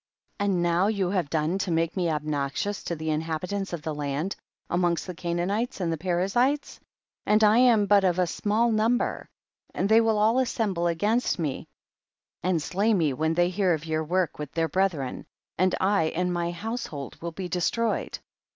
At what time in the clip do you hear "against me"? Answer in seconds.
10.87-11.67